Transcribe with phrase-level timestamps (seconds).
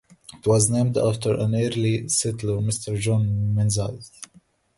[0.33, 2.97] It was named after an early settler Mr.
[2.99, 4.11] John Menzies.